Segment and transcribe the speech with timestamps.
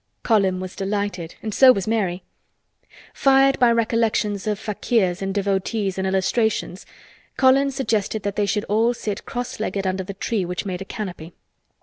[0.23, 2.23] Colin was delighted and so was Mary.
[3.13, 6.87] Fired by recollections of fakirs and devotees in illustrations
[7.37, 10.85] Colin suggested that they should all sit cross legged under the tree which made a
[10.85, 11.33] canopy.